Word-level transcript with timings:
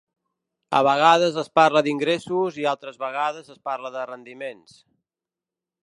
A 0.77 0.79
vegades 0.87 1.37
es 1.41 1.51
parla 1.59 1.83
d’ingressos 1.87 2.57
i 2.63 2.65
altres 2.73 2.99
vegades 3.05 3.55
es 3.57 3.63
parla 3.71 3.93
de 3.99 4.09
rendiments. 4.15 4.85